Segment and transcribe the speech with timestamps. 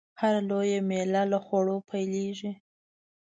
[0.19, 2.51] هره لويه میله له خوړو پیلېږي.